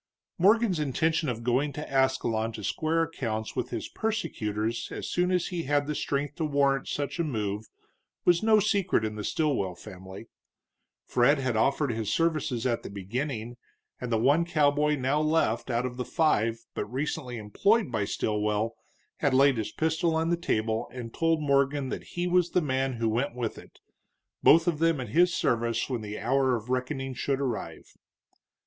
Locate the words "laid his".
19.35-19.71